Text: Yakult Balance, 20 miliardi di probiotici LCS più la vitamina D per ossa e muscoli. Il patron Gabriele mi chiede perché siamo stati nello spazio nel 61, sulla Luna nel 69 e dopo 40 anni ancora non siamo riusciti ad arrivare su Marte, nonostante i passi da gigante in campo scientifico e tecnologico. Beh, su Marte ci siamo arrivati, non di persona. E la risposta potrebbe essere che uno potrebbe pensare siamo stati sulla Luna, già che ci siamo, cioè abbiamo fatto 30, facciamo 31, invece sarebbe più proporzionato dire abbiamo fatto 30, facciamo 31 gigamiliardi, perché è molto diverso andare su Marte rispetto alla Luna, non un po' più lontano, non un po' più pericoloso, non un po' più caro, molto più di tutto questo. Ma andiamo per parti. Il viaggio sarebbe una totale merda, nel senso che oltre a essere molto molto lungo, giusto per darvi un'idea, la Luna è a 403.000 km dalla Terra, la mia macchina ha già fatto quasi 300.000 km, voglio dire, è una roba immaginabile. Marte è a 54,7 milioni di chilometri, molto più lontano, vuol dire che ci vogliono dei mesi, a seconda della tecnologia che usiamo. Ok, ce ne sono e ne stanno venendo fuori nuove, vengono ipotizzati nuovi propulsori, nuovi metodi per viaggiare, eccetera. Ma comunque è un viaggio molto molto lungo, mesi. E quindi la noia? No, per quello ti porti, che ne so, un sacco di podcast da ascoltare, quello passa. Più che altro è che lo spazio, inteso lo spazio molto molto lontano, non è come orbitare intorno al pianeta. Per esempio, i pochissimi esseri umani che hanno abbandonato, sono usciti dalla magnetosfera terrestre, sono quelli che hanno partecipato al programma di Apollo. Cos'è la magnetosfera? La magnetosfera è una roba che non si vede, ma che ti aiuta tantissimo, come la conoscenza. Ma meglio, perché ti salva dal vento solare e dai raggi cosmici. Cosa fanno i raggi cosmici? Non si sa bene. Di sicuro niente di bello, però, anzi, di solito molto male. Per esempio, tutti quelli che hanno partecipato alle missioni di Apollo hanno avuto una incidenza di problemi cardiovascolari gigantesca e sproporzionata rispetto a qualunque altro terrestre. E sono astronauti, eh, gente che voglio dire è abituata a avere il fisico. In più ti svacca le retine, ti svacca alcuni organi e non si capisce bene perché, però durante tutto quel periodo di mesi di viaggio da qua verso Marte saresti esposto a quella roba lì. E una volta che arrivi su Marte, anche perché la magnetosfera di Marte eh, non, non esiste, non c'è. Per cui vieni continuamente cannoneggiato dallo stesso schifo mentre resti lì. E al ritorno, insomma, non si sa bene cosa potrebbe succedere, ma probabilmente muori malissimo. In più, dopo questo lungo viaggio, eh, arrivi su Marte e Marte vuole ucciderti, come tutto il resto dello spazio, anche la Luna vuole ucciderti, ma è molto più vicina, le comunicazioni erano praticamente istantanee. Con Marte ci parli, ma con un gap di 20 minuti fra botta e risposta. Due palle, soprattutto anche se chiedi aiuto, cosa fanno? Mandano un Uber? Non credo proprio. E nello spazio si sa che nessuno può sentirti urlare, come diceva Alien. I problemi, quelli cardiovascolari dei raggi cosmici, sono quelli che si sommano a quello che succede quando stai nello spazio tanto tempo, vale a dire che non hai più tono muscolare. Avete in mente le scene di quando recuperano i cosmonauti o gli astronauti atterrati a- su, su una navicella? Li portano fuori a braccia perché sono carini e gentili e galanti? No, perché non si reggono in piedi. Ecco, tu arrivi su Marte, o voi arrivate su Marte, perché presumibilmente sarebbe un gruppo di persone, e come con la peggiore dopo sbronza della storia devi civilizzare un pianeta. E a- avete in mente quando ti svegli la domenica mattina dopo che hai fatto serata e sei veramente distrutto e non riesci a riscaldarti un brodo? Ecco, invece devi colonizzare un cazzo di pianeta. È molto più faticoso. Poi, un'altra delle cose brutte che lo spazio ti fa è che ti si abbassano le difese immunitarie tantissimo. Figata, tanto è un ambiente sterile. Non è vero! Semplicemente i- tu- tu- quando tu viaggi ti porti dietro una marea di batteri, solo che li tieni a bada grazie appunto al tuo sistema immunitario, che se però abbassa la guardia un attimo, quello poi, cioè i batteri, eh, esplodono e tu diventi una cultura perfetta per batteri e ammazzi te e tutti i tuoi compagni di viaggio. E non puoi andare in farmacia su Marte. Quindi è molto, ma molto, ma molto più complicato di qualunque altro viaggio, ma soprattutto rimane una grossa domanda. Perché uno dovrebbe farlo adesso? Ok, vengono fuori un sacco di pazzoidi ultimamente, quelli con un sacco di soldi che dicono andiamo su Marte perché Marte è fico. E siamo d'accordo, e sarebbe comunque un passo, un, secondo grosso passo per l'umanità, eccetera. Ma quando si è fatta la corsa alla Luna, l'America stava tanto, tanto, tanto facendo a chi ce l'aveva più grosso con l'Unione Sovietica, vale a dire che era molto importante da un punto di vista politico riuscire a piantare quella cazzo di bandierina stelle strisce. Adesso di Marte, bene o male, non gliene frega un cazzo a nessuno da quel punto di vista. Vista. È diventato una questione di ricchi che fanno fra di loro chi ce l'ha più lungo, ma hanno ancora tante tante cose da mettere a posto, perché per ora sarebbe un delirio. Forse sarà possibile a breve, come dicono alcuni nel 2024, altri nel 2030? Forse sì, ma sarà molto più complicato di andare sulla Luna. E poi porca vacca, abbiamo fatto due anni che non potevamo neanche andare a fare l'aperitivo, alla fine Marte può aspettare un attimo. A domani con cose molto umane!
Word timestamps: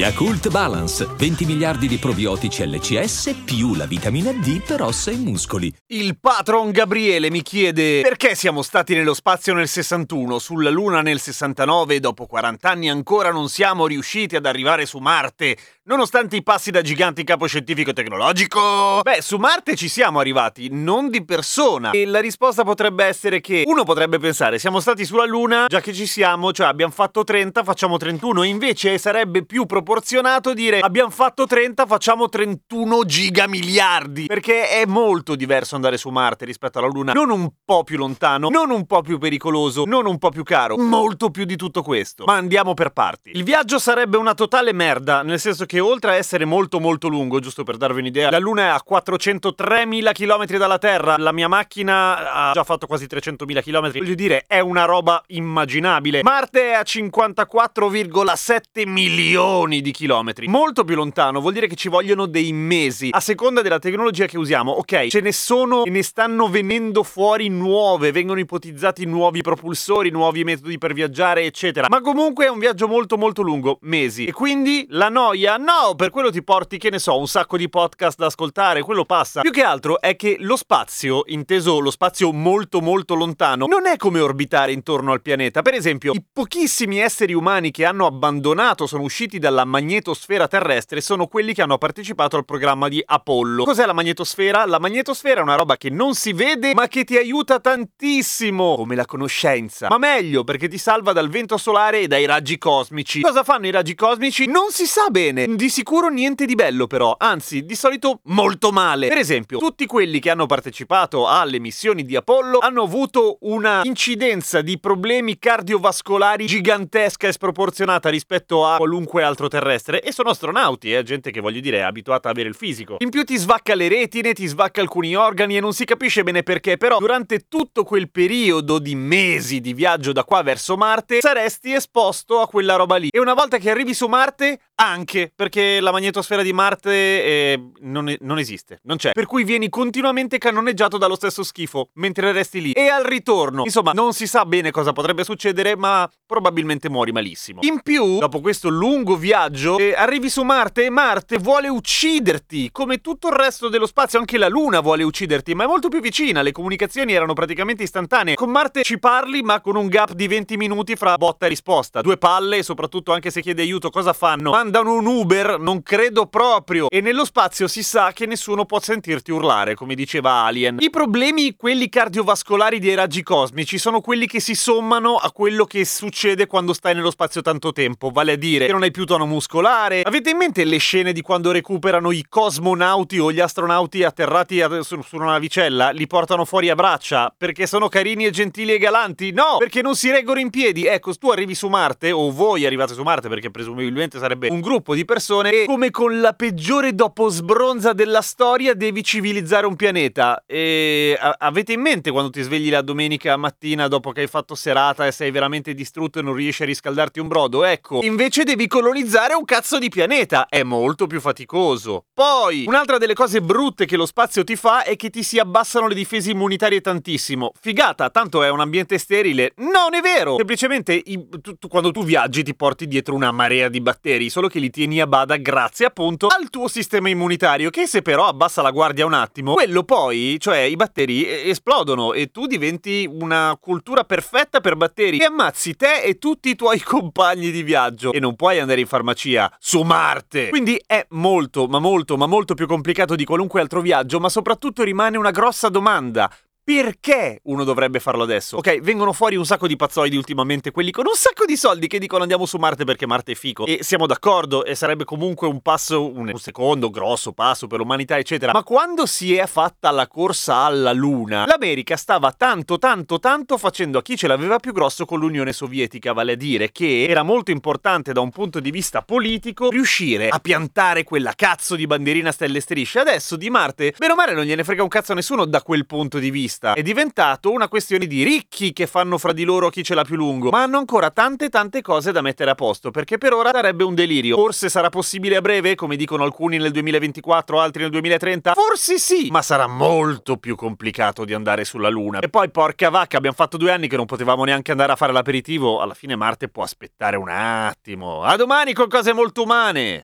Yakult 0.00 0.48
Balance, 0.48 1.06
20 1.14 1.44
miliardi 1.44 1.86
di 1.86 1.98
probiotici 1.98 2.66
LCS 2.66 3.42
più 3.44 3.74
la 3.74 3.84
vitamina 3.84 4.32
D 4.32 4.62
per 4.62 4.80
ossa 4.80 5.10
e 5.10 5.16
muscoli. 5.16 5.70
Il 5.88 6.18
patron 6.18 6.70
Gabriele 6.70 7.28
mi 7.28 7.42
chiede 7.42 8.00
perché 8.00 8.34
siamo 8.34 8.62
stati 8.62 8.94
nello 8.94 9.12
spazio 9.12 9.52
nel 9.52 9.68
61, 9.68 10.38
sulla 10.38 10.70
Luna 10.70 11.02
nel 11.02 11.20
69 11.20 11.96
e 11.96 12.00
dopo 12.00 12.24
40 12.24 12.70
anni 12.70 12.88
ancora 12.88 13.30
non 13.30 13.50
siamo 13.50 13.86
riusciti 13.86 14.36
ad 14.36 14.46
arrivare 14.46 14.86
su 14.86 14.96
Marte, 14.96 15.58
nonostante 15.90 16.36
i 16.36 16.42
passi 16.44 16.70
da 16.70 16.82
gigante 16.82 17.20
in 17.20 17.26
campo 17.26 17.46
scientifico 17.46 17.90
e 17.90 17.92
tecnologico. 17.92 19.00
Beh, 19.02 19.20
su 19.20 19.38
Marte 19.38 19.74
ci 19.74 19.88
siamo 19.88 20.20
arrivati, 20.20 20.68
non 20.70 21.10
di 21.10 21.24
persona. 21.24 21.90
E 21.90 22.06
la 22.06 22.20
risposta 22.20 22.62
potrebbe 22.62 23.04
essere 23.04 23.40
che 23.40 23.64
uno 23.66 23.82
potrebbe 23.82 24.20
pensare 24.20 24.60
siamo 24.60 24.78
stati 24.78 25.04
sulla 25.04 25.24
Luna, 25.24 25.66
già 25.66 25.80
che 25.80 25.92
ci 25.92 26.06
siamo, 26.06 26.52
cioè 26.52 26.68
abbiamo 26.68 26.92
fatto 26.92 27.24
30, 27.24 27.64
facciamo 27.64 27.96
31, 27.96 28.44
invece 28.44 28.98
sarebbe 28.98 29.44
più 29.44 29.66
proporzionato 29.66 30.54
dire 30.54 30.78
abbiamo 30.78 31.10
fatto 31.10 31.44
30, 31.44 31.86
facciamo 31.86 32.28
31 32.28 33.04
gigamiliardi, 33.04 34.26
perché 34.26 34.68
è 34.68 34.86
molto 34.86 35.34
diverso 35.34 35.74
andare 35.74 35.96
su 35.96 36.08
Marte 36.10 36.44
rispetto 36.44 36.78
alla 36.78 36.86
Luna, 36.86 37.12
non 37.12 37.30
un 37.30 37.50
po' 37.64 37.82
più 37.82 37.96
lontano, 37.96 38.48
non 38.48 38.70
un 38.70 38.86
po' 38.86 39.00
più 39.00 39.18
pericoloso, 39.18 39.84
non 39.84 40.06
un 40.06 40.18
po' 40.18 40.30
più 40.30 40.44
caro, 40.44 40.76
molto 40.76 41.30
più 41.30 41.44
di 41.44 41.56
tutto 41.56 41.82
questo. 41.82 42.24
Ma 42.26 42.36
andiamo 42.36 42.74
per 42.74 42.90
parti. 42.90 43.32
Il 43.34 43.42
viaggio 43.42 43.80
sarebbe 43.80 44.16
una 44.16 44.34
totale 44.34 44.72
merda, 44.72 45.22
nel 45.22 45.40
senso 45.40 45.66
che 45.66 45.79
oltre 45.80 46.12
a 46.12 46.14
essere 46.14 46.44
molto 46.44 46.80
molto 46.80 47.08
lungo, 47.08 47.40
giusto 47.40 47.64
per 47.64 47.76
darvi 47.76 48.00
un'idea, 48.00 48.30
la 48.30 48.38
Luna 48.38 48.62
è 48.62 48.68
a 48.68 48.82
403.000 48.88 50.12
km 50.12 50.58
dalla 50.58 50.78
Terra, 50.78 51.16
la 51.16 51.32
mia 51.32 51.48
macchina 51.48 52.32
ha 52.32 52.52
già 52.52 52.64
fatto 52.64 52.86
quasi 52.86 53.06
300.000 53.06 53.62
km, 53.62 53.98
voglio 53.98 54.14
dire, 54.14 54.44
è 54.46 54.60
una 54.60 54.84
roba 54.84 55.22
immaginabile. 55.28 56.22
Marte 56.22 56.70
è 56.70 56.74
a 56.74 56.82
54,7 56.82 58.88
milioni 58.88 59.80
di 59.80 59.90
chilometri, 59.90 60.48
molto 60.48 60.84
più 60.84 60.96
lontano, 60.96 61.40
vuol 61.40 61.52
dire 61.52 61.66
che 61.66 61.76
ci 61.76 61.88
vogliono 61.88 62.26
dei 62.26 62.52
mesi, 62.52 63.08
a 63.10 63.20
seconda 63.20 63.62
della 63.62 63.78
tecnologia 63.78 64.26
che 64.26 64.38
usiamo. 64.38 64.72
Ok, 64.72 65.08
ce 65.08 65.20
ne 65.20 65.32
sono 65.32 65.84
e 65.84 65.90
ne 65.90 66.02
stanno 66.02 66.48
venendo 66.48 67.02
fuori 67.02 67.48
nuove, 67.48 68.12
vengono 68.12 68.40
ipotizzati 68.40 69.06
nuovi 69.06 69.42
propulsori, 69.42 70.10
nuovi 70.10 70.44
metodi 70.44 70.78
per 70.78 70.92
viaggiare, 70.92 71.44
eccetera. 71.44 71.86
Ma 71.88 72.00
comunque 72.00 72.46
è 72.46 72.48
un 72.48 72.58
viaggio 72.58 72.88
molto 72.88 73.16
molto 73.16 73.42
lungo, 73.42 73.78
mesi. 73.82 74.26
E 74.26 74.32
quindi 74.32 74.86
la 74.90 75.08
noia? 75.08 75.56
No, 75.60 75.94
per 75.94 76.08
quello 76.08 76.30
ti 76.30 76.42
porti, 76.42 76.78
che 76.78 76.88
ne 76.88 76.98
so, 76.98 77.18
un 77.18 77.28
sacco 77.28 77.58
di 77.58 77.68
podcast 77.68 78.16
da 78.16 78.26
ascoltare, 78.26 78.80
quello 78.80 79.04
passa. 79.04 79.42
Più 79.42 79.50
che 79.50 79.62
altro 79.62 80.00
è 80.00 80.16
che 80.16 80.36
lo 80.40 80.56
spazio, 80.56 81.24
inteso 81.26 81.80
lo 81.80 81.90
spazio 81.90 82.32
molto 82.32 82.80
molto 82.80 83.14
lontano, 83.14 83.66
non 83.66 83.86
è 83.86 83.98
come 83.98 84.20
orbitare 84.20 84.72
intorno 84.72 85.12
al 85.12 85.20
pianeta. 85.20 85.60
Per 85.60 85.74
esempio, 85.74 86.12
i 86.14 86.24
pochissimi 86.32 86.98
esseri 86.98 87.34
umani 87.34 87.70
che 87.70 87.84
hanno 87.84 88.06
abbandonato, 88.06 88.86
sono 88.86 89.02
usciti 89.02 89.38
dalla 89.38 89.66
magnetosfera 89.66 90.48
terrestre, 90.48 91.02
sono 91.02 91.26
quelli 91.26 91.52
che 91.52 91.60
hanno 91.60 91.76
partecipato 91.76 92.38
al 92.38 92.46
programma 92.46 92.88
di 92.88 93.02
Apollo. 93.04 93.64
Cos'è 93.64 93.84
la 93.84 93.92
magnetosfera? 93.92 94.64
La 94.64 94.78
magnetosfera 94.78 95.40
è 95.40 95.42
una 95.42 95.56
roba 95.56 95.76
che 95.76 95.90
non 95.90 96.14
si 96.14 96.32
vede, 96.32 96.72
ma 96.72 96.88
che 96.88 97.04
ti 97.04 97.18
aiuta 97.18 97.60
tantissimo, 97.60 98.76
come 98.76 98.94
la 98.94 99.04
conoscenza. 99.04 99.88
Ma 99.90 99.98
meglio, 99.98 100.42
perché 100.42 100.68
ti 100.68 100.78
salva 100.78 101.12
dal 101.12 101.28
vento 101.28 101.58
solare 101.58 102.00
e 102.00 102.06
dai 102.06 102.24
raggi 102.24 102.56
cosmici. 102.56 103.20
Cosa 103.20 103.44
fanno 103.44 103.66
i 103.66 103.70
raggi 103.70 103.94
cosmici? 103.94 104.46
Non 104.46 104.70
si 104.70 104.86
sa 104.86 105.08
bene. 105.10 105.48
Di 105.52 105.68
sicuro 105.68 106.08
niente 106.10 106.46
di 106.46 106.54
bello, 106.54 106.86
però, 106.86 107.16
anzi, 107.18 107.64
di 107.64 107.74
solito 107.74 108.20
molto 108.26 108.70
male. 108.70 109.08
Per 109.08 109.18
esempio, 109.18 109.58
tutti 109.58 109.84
quelli 109.84 110.20
che 110.20 110.30
hanno 110.30 110.46
partecipato 110.46 111.26
alle 111.26 111.58
missioni 111.58 112.04
di 112.04 112.14
Apollo 112.14 112.58
hanno 112.60 112.84
avuto 112.84 113.38
una 113.40 113.80
incidenza 113.82 114.60
di 114.60 114.78
problemi 114.78 115.40
cardiovascolari 115.40 116.46
gigantesca 116.46 117.26
e 117.26 117.32
sproporzionata 117.32 118.08
rispetto 118.10 118.64
a 118.64 118.76
qualunque 118.76 119.24
altro 119.24 119.48
terrestre. 119.48 120.02
E 120.02 120.12
sono 120.12 120.30
astronauti, 120.30 120.94
eh, 120.94 121.02
gente 121.02 121.32
che 121.32 121.40
voglio 121.40 121.58
dire 121.58 121.78
è 121.78 121.80
abituata 121.80 122.28
a 122.28 122.30
avere 122.30 122.48
il 122.48 122.54
fisico. 122.54 122.96
In 123.00 123.10
più 123.10 123.24
ti 123.24 123.36
svacca 123.36 123.74
le 123.74 123.88
retine, 123.88 124.32
ti 124.34 124.46
svacca 124.46 124.80
alcuni 124.80 125.16
organi 125.16 125.56
e 125.56 125.60
non 125.60 125.72
si 125.72 125.84
capisce 125.84 126.22
bene 126.22 126.44
perché, 126.44 126.76
però 126.76 126.98
durante 126.98 127.46
tutto 127.48 127.82
quel 127.82 128.08
periodo 128.08 128.78
di 128.78 128.94
mesi 128.94 129.60
di 129.60 129.74
viaggio 129.74 130.12
da 130.12 130.22
qua 130.22 130.42
verso 130.42 130.76
Marte 130.76 131.18
saresti 131.20 131.72
esposto 131.72 132.38
a 132.38 132.46
quella 132.46 132.76
roba 132.76 132.94
lì. 132.94 133.08
E 133.10 133.18
una 133.18 133.34
volta 133.34 133.58
che 133.58 133.68
arrivi 133.68 133.94
su 133.94 134.06
Marte, 134.06 134.60
anche 134.76 135.32
perché 135.40 135.80
la 135.80 135.90
magnetosfera 135.90 136.42
di 136.42 136.52
Marte 136.52 136.92
eh, 136.92 137.70
non, 137.80 138.14
non 138.20 138.38
esiste, 138.38 138.80
non 138.82 138.98
c'è. 138.98 139.12
Per 139.12 139.24
cui 139.24 139.42
vieni 139.42 139.70
continuamente 139.70 140.36
cannoneggiato 140.36 140.98
dallo 140.98 141.16
stesso 141.16 141.42
schifo 141.42 141.88
mentre 141.94 142.30
resti 142.32 142.60
lì. 142.60 142.72
E 142.72 142.88
al 142.88 143.04
ritorno, 143.04 143.62
insomma, 143.64 143.92
non 143.92 144.12
si 144.12 144.26
sa 144.26 144.44
bene 144.44 144.70
cosa 144.70 144.92
potrebbe 144.92 145.24
succedere, 145.24 145.78
ma 145.78 146.06
probabilmente 146.26 146.90
muori 146.90 147.10
malissimo. 147.10 147.60
In 147.62 147.80
più, 147.80 148.18
dopo 148.18 148.42
questo 148.42 148.68
lungo 148.68 149.16
viaggio, 149.16 149.78
eh, 149.78 149.94
arrivi 149.96 150.28
su 150.28 150.42
Marte 150.42 150.84
e 150.84 150.90
Marte 150.90 151.38
vuole 151.38 151.70
ucciderti, 151.70 152.68
come 152.70 153.00
tutto 153.00 153.28
il 153.28 153.34
resto 153.34 153.70
dello 153.70 153.86
spazio, 153.86 154.18
anche 154.18 154.36
la 154.36 154.48
Luna 154.48 154.80
vuole 154.80 155.04
ucciderti, 155.04 155.54
ma 155.54 155.64
è 155.64 155.66
molto 155.66 155.88
più 155.88 156.02
vicina, 156.02 156.42
le 156.42 156.52
comunicazioni 156.52 157.14
erano 157.14 157.32
praticamente 157.32 157.82
istantanee. 157.82 158.34
Con 158.34 158.50
Marte 158.50 158.82
ci 158.82 158.98
parli, 158.98 159.40
ma 159.40 159.62
con 159.62 159.76
un 159.76 159.88
gap 159.88 160.12
di 160.12 160.28
20 160.28 160.58
minuti 160.58 160.96
fra 160.96 161.16
botta 161.16 161.46
e 161.46 161.48
risposta. 161.48 162.02
Due 162.02 162.18
palle, 162.18 162.62
soprattutto 162.62 163.14
anche 163.14 163.30
se 163.30 163.40
chiedi 163.40 163.62
aiuto, 163.62 163.88
cosa 163.88 164.12
fanno? 164.12 164.50
Mandano 164.50 164.92
un 164.92 165.06
Uber? 165.06 165.28
Non 165.30 165.84
credo 165.84 166.26
proprio. 166.26 166.88
E 166.90 167.00
nello 167.00 167.24
spazio 167.24 167.68
si 167.68 167.84
sa 167.84 168.12
che 168.12 168.26
nessuno 168.26 168.64
può 168.64 168.80
sentirti 168.80 169.30
urlare, 169.30 169.76
come 169.76 169.94
diceva 169.94 170.42
Alien. 170.42 170.78
I 170.80 170.90
problemi, 170.90 171.54
quelli 171.54 171.88
cardiovascolari 171.88 172.80
dei 172.80 172.96
raggi 172.96 173.22
cosmici, 173.22 173.78
sono 173.78 174.00
quelli 174.00 174.26
che 174.26 174.40
si 174.40 174.56
sommano 174.56 175.14
a 175.14 175.30
quello 175.30 175.66
che 175.66 175.84
succede 175.84 176.48
quando 176.48 176.72
stai 176.72 176.96
nello 176.96 177.12
spazio 177.12 177.42
tanto 177.42 177.70
tempo, 177.70 178.10
vale 178.10 178.32
a 178.32 178.36
dire 178.36 178.66
che 178.66 178.72
non 178.72 178.82
hai 178.82 178.90
più 178.90 179.04
tono 179.04 179.24
muscolare. 179.24 180.02
Avete 180.02 180.30
in 180.30 180.36
mente 180.36 180.64
le 180.64 180.78
scene 180.78 181.12
di 181.12 181.22
quando 181.22 181.52
recuperano 181.52 182.10
i 182.10 182.26
cosmonauti 182.28 183.20
o 183.20 183.30
gli 183.30 183.38
astronauti 183.38 184.02
atterrati 184.02 184.60
a- 184.60 184.82
su, 184.82 185.00
su 185.00 185.14
una 185.14 185.26
navicella? 185.26 185.90
Li 185.90 186.08
portano 186.08 186.44
fuori 186.44 186.70
a 186.70 186.74
braccia 186.74 187.32
perché 187.38 187.68
sono 187.68 187.86
carini 187.86 188.26
e 188.26 188.30
gentili 188.30 188.72
e 188.72 188.78
galanti? 188.78 189.30
No, 189.30 189.58
perché 189.58 189.80
non 189.80 189.94
si 189.94 190.10
reggono 190.10 190.40
in 190.40 190.50
piedi. 190.50 190.86
Ecco, 190.86 191.14
tu 191.14 191.30
arrivi 191.30 191.54
su 191.54 191.68
Marte, 191.68 192.10
o 192.10 192.32
voi 192.32 192.66
arrivate 192.66 192.94
su 192.94 193.02
Marte, 193.02 193.28
perché 193.28 193.52
presumibilmente 193.52 194.18
sarebbe 194.18 194.48
un 194.48 194.60
gruppo 194.60 194.92
di 194.92 195.04
persone, 195.04 195.18
e 195.62 195.64
come 195.66 195.90
con 195.90 196.20
la 196.20 196.32
peggiore 196.32 196.94
dopo 196.94 197.28
sbronza 197.28 197.92
della 197.92 198.22
storia 198.22 198.74
devi 198.74 199.02
civilizzare 199.04 199.66
un 199.66 199.76
pianeta. 199.76 200.42
E 200.46 201.16
a- 201.18 201.36
avete 201.38 201.72
in 201.72 201.80
mente 201.80 202.10
quando 202.10 202.30
ti 202.30 202.42
svegli 202.42 202.70
la 202.70 202.82
domenica 202.82 203.36
mattina 203.36 203.86
dopo 203.88 204.12
che 204.12 204.22
hai 204.22 204.26
fatto 204.26 204.54
serata 204.54 205.06
e 205.06 205.12
sei 205.12 205.30
veramente 205.30 205.74
distrutto 205.74 206.18
e 206.18 206.22
non 206.22 206.34
riesci 206.34 206.62
a 206.62 206.66
riscaldarti 206.66 207.20
un 207.20 207.28
brodo? 207.28 207.64
Ecco, 207.64 208.00
invece 208.02 208.44
devi 208.44 208.66
colonizzare 208.66 209.34
un 209.34 209.44
cazzo 209.44 209.78
di 209.78 209.88
pianeta. 209.88 210.46
È 210.48 210.62
molto 210.62 211.06
più 211.06 211.20
faticoso. 211.20 212.06
Poi, 212.14 212.64
un'altra 212.66 212.98
delle 212.98 213.14
cose 213.14 213.40
brutte 213.40 213.84
che 213.86 213.96
lo 213.96 214.06
spazio 214.06 214.44
ti 214.44 214.56
fa 214.56 214.82
è 214.84 214.96
che 214.96 215.10
ti 215.10 215.22
si 215.22 215.38
abbassano 215.38 215.86
le 215.86 215.94
difese 215.94 216.30
immunitarie 216.30 216.80
tantissimo. 216.80 217.52
Figata, 217.60 218.10
tanto 218.10 218.42
è 218.42 218.48
un 218.50 218.60
ambiente 218.60 218.98
sterile. 218.98 219.52
Non 219.56 219.94
è 219.94 220.00
vero! 220.00 220.36
Semplicemente 220.36 220.92
i- 220.94 221.28
tu- 221.40 221.56
tu- 221.58 221.68
quando 221.68 221.90
tu 221.90 222.04
viaggi 222.04 222.42
ti 222.42 222.54
porti 222.54 222.86
dietro 222.86 223.14
una 223.14 223.30
marea 223.32 223.68
di 223.68 223.80
batteri, 223.80 224.30
solo 224.30 224.48
che 224.48 224.58
li 224.58 224.70
tieni 224.70 225.00
a 225.00 225.06
bada 225.10 225.36
grazie 225.36 225.84
appunto 225.84 226.28
al 226.28 226.48
tuo 226.48 226.68
sistema 226.68 227.10
immunitario, 227.10 227.68
che 227.68 227.86
se 227.86 228.00
però 228.00 228.28
abbassa 228.28 228.62
la 228.62 228.70
guardia 228.70 229.04
un 229.04 229.12
attimo, 229.12 229.52
quello 229.52 229.82
poi, 229.82 230.36
cioè 230.38 230.60
i 230.60 230.76
batteri, 230.76 231.24
eh, 231.24 231.50
esplodono 231.50 232.14
e 232.14 232.30
tu 232.30 232.46
diventi 232.46 233.06
una 233.10 233.58
cultura 233.60 234.04
perfetta 234.04 234.60
per 234.60 234.76
batteri 234.76 235.18
e 235.18 235.24
ammazzi 235.24 235.76
te 235.76 236.00
e 236.00 236.18
tutti 236.18 236.48
i 236.48 236.56
tuoi 236.56 236.80
compagni 236.80 237.50
di 237.50 237.62
viaggio. 237.62 238.12
E 238.12 238.20
non 238.20 238.36
puoi 238.36 238.58
andare 238.58 238.80
in 238.80 238.86
farmacia 238.86 239.54
su 239.58 239.82
Marte. 239.82 240.48
Quindi 240.48 240.82
è 240.86 241.04
molto, 241.10 241.66
ma 241.66 241.78
molto, 241.80 242.16
ma 242.16 242.26
molto 242.26 242.54
più 242.54 242.66
complicato 242.66 243.14
di 243.16 243.26
qualunque 243.26 243.60
altro 243.60 243.82
viaggio, 243.82 244.20
ma 244.20 244.30
soprattutto 244.30 244.82
rimane 244.82 245.18
una 245.18 245.30
grossa 245.30 245.68
domanda. 245.68 246.30
Perché 246.72 247.40
uno 247.46 247.64
dovrebbe 247.64 247.98
farlo 247.98 248.22
adesso? 248.22 248.58
Ok, 248.58 248.78
vengono 248.78 249.12
fuori 249.12 249.34
un 249.34 249.44
sacco 249.44 249.66
di 249.66 249.74
pazzoidi 249.74 250.16
ultimamente, 250.16 250.70
quelli 250.70 250.92
con 250.92 251.04
un 251.04 251.16
sacco 251.16 251.44
di 251.44 251.56
soldi 251.56 251.88
che 251.88 251.98
dicono 251.98 252.22
andiamo 252.22 252.46
su 252.46 252.58
Marte 252.58 252.84
perché 252.84 253.08
Marte 253.08 253.32
è 253.32 253.34
fico. 253.34 253.66
E 253.66 253.80
siamo 253.82 254.06
d'accordo, 254.06 254.64
e 254.64 254.76
sarebbe 254.76 255.04
comunque 255.04 255.48
un 255.48 255.62
passo, 255.62 256.08
un, 256.08 256.32
secondo 256.36 256.88
grosso 256.88 257.32
passo 257.32 257.66
per 257.66 257.80
l'umanità, 257.80 258.18
eccetera. 258.18 258.52
Ma 258.52 258.62
quando 258.62 259.04
si 259.06 259.34
è 259.34 259.46
fatta 259.46 259.90
la 259.90 260.06
corsa 260.06 260.58
alla 260.58 260.92
Luna, 260.92 261.44
l'America 261.44 261.96
stava 261.96 262.30
tanto, 262.30 262.78
tanto, 262.78 263.18
tanto 263.18 263.58
facendo 263.58 263.98
a 263.98 264.02
chi 264.02 264.16
ce 264.16 264.28
l'aveva 264.28 264.60
più 264.60 264.72
grosso 264.72 265.04
con 265.06 265.18
l'Unione 265.18 265.52
Sovietica, 265.52 266.12
vale 266.12 266.32
a 266.32 266.36
dire 266.36 266.70
che 266.70 267.06
era 267.08 267.24
molto 267.24 267.50
importante 267.50 268.12
da 268.12 268.20
un 268.20 268.30
punto 268.30 268.60
di 268.60 268.70
vista 268.70 269.02
politico 269.02 269.70
riuscire 269.70 270.28
a 270.28 270.38
piantare 270.38 271.02
quella 271.02 271.32
cazzo 271.34 271.74
di 271.74 271.88
bandierina 271.88 272.30
stelle 272.30 272.60
strisce. 272.60 273.00
Adesso 273.00 273.34
di 273.34 273.50
Marte, 273.50 273.92
bene 273.98 274.12
o 274.12 274.16
male, 274.16 274.34
non 274.34 274.44
gliene 274.44 274.62
frega 274.62 274.84
un 274.84 274.88
cazzo 274.88 275.10
a 275.10 275.16
nessuno 275.16 275.46
da 275.46 275.62
quel 275.62 275.84
punto 275.84 276.20
di 276.20 276.30
vista. 276.30 276.58
Vista. 276.60 276.74
È 276.74 276.82
diventato 276.82 277.50
una 277.50 277.68
questione 277.68 278.06
di 278.06 278.22
ricchi 278.22 278.72
che 278.72 278.86
fanno 278.86 279.18
fra 279.18 279.32
di 279.32 279.44
loro 279.44 279.70
chi 279.70 279.82
ce 279.82 279.94
l'ha 279.94 280.04
più 280.04 280.16
lungo, 280.16 280.50
ma 280.50 280.62
hanno 280.62 280.78
ancora 280.78 281.10
tante 281.10 281.48
tante 281.48 281.80
cose 281.80 282.12
da 282.12 282.20
mettere 282.20 282.50
a 282.50 282.54
posto, 282.54 282.90
perché 282.90 283.18
per 283.18 283.32
ora 283.32 283.50
sarebbe 283.52 283.84
un 283.84 283.94
delirio. 283.94 284.36
Forse 284.36 284.68
sarà 284.68 284.90
possibile 284.90 285.36
a 285.36 285.40
breve, 285.40 285.74
come 285.74 285.96
dicono 285.96 286.24
alcuni 286.24 286.58
nel 286.58 286.70
2024, 286.72 287.60
altri 287.60 287.82
nel 287.82 287.90
2030? 287.90 288.52
Forse 288.54 288.98
sì, 288.98 289.28
ma 289.30 289.42
sarà 289.42 289.66
molto 289.66 290.36
più 290.36 290.54
complicato 290.54 291.24
di 291.24 291.32
andare 291.32 291.64
sulla 291.64 291.88
Luna. 291.88 292.20
E 292.20 292.28
poi 292.28 292.50
porca 292.50 292.90
vacca, 292.90 293.16
abbiamo 293.16 293.36
fatto 293.36 293.56
due 293.56 293.72
anni 293.72 293.88
che 293.88 293.96
non 293.96 294.06
potevamo 294.06 294.44
neanche 294.44 294.70
andare 294.70 294.92
a 294.92 294.96
fare 294.96 295.12
l'aperitivo, 295.12 295.80
alla 295.80 295.94
fine 295.94 296.16
Marte 296.16 296.48
può 296.48 296.62
aspettare 296.62 297.16
un 297.16 297.28
attimo. 297.28 298.22
A 298.22 298.36
domani 298.36 298.74
con 298.74 298.88
cose 298.88 299.12
molto 299.12 299.42
umane! 299.42 300.09